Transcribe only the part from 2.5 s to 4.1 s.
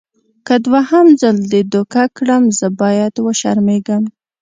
زه باید وشرمېږم.